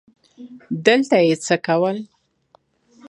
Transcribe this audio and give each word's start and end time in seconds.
دلته 0.85 1.17
یې 1.27 1.33
څه 1.45 1.55
کول؟ 1.65 1.97